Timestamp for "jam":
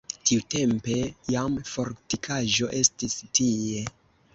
1.35-1.59